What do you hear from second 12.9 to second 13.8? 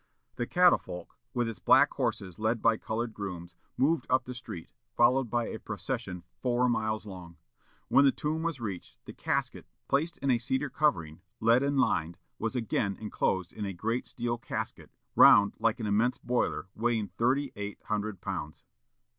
enclosed in a